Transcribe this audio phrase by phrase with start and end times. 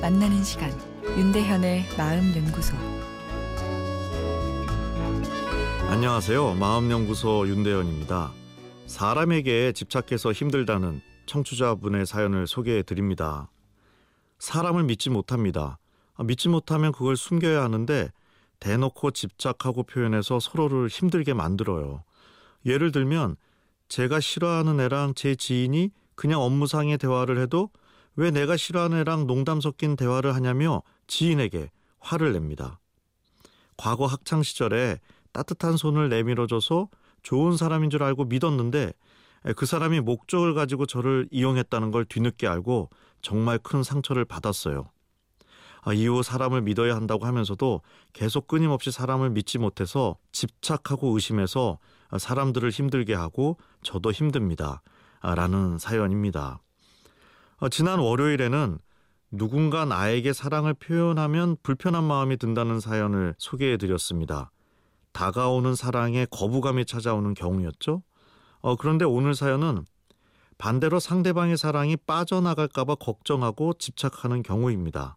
[0.00, 0.72] 만나는 시간
[1.16, 2.74] 윤대현의 마음 연구소
[5.88, 6.54] 안녕하세요.
[6.54, 8.32] 마음 연구소 윤대현입니다.
[8.86, 13.48] 사람에게 집착해서 힘들다는 청취자분의 사연을 소개해 드립니다.
[14.40, 15.78] 사람을 믿지 못합니다.
[16.16, 18.10] 아, 믿지 못하면 그걸 숨겨야 하는데
[18.58, 22.02] 대놓고 집착하고 표현해서 서로를 힘들게 만들어요.
[22.66, 23.36] 예를 들면
[23.86, 27.70] 제가 싫어하는 애랑 제 지인이 그냥 업무상의 대화를 해도
[28.16, 32.80] 왜 내가 싫어하는 애랑 농담 섞인 대화를 하냐며 지인에게 화를 냅니다.
[33.76, 35.00] 과거 학창 시절에
[35.32, 36.88] 따뜻한 손을 내밀어줘서
[37.22, 38.92] 좋은 사람인 줄 알고 믿었는데
[39.56, 42.90] 그 사람이 목적을 가지고 저를 이용했다는 걸 뒤늦게 알고
[43.20, 44.90] 정말 큰 상처를 받았어요.
[45.82, 47.82] 아, 이후 사람을 믿어야 한다고 하면서도
[48.14, 51.78] 계속 끊임없이 사람을 믿지 못해서 집착하고 의심해서
[52.16, 54.80] 사람들을 힘들게 하고 저도 힘듭니다.
[55.20, 56.60] 아, 라는 사연입니다.
[57.58, 58.78] 어, 지난 월요일에는
[59.30, 64.50] 누군가 나에게 사랑을 표현하면 불편한 마음이 든다는 사연을 소개해 드렸습니다.
[65.12, 68.02] 다가오는 사랑에 거부감이 찾아오는 경우였죠.
[68.60, 69.86] 어, 그런데 오늘 사연은
[70.58, 75.16] 반대로 상대방의 사랑이 빠져나갈까봐 걱정하고 집착하는 경우입니다.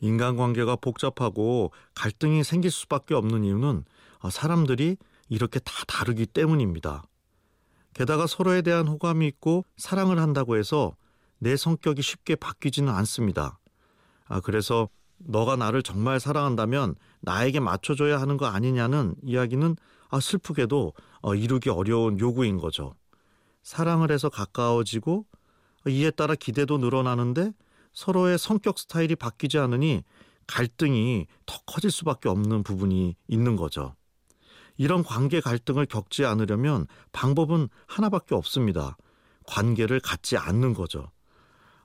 [0.00, 3.84] 인간관계가 복잡하고 갈등이 생길 수밖에 없는 이유는
[4.20, 4.96] 어, 사람들이
[5.28, 7.02] 이렇게 다 다르기 때문입니다.
[7.94, 10.94] 게다가 서로에 대한 호감이 있고 사랑을 한다고 해서
[11.42, 13.58] 내 성격이 쉽게 바뀌지는 않습니다.
[14.26, 19.74] 아, 그래서 너가 나를 정말 사랑한다면 나에게 맞춰줘야 하는 거 아니냐는 이야기는
[20.10, 22.94] 아, 슬프게도 어, 이루기 어려운 요구인 거죠.
[23.64, 25.26] 사랑을 해서 가까워지고
[25.88, 27.52] 이에 따라 기대도 늘어나는데
[27.92, 30.04] 서로의 성격 스타일이 바뀌지 않으니
[30.46, 33.96] 갈등이 더 커질 수밖에 없는 부분이 있는 거죠.
[34.76, 38.96] 이런 관계 갈등을 겪지 않으려면 방법은 하나밖에 없습니다.
[39.48, 41.10] 관계를 갖지 않는 거죠.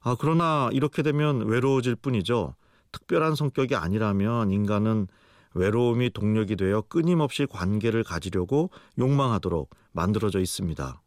[0.07, 2.55] 아, 그러나 이렇게 되면 외로워질 뿐이죠.
[2.93, 5.07] 특별한 성격이 아니라면 인간은
[5.53, 11.01] 외로움이 동력이 되어 끊임없이 관계를 가지려고 욕망하도록 만들어져 있습니다.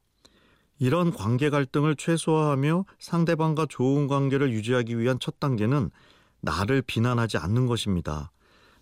[0.81, 5.91] 이런 관계 갈등을 최소화하며 상대방과 좋은 관계를 유지하기 위한 첫 단계는
[6.43, 8.31] 나를 비난하지 않는 것입니다.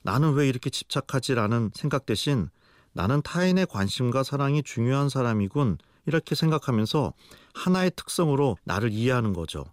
[0.02, 2.48] 나는 왜 이렇게 집착하지라는 생각 대신
[2.92, 7.12] 나는 타인의 관심과 사랑이 중요한 사람이군 이렇게 생각하면서
[7.54, 9.64] 하나의 특성으로 나를 이해하는 거죠.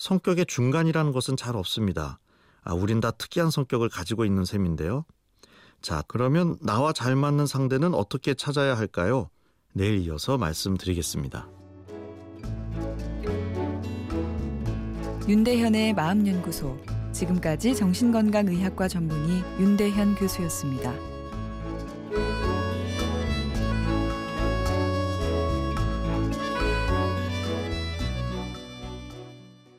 [0.00, 2.20] 성격의 중간이라는 것은 잘 없습니다.
[2.64, 5.04] 아, 우린 다 특이한 성격을 가지고 있는 셈인데요.
[5.82, 9.28] 자, 그러면 나와 잘 맞는 상대는 어떻게 찾아야 할까요?
[9.74, 11.46] 내일 이어서 말씀드리겠습니다.
[15.28, 16.78] 윤대현의 마음연구소
[17.12, 20.94] 지금까지 정신건강의학과 전문의 윤대현 교수였습니다.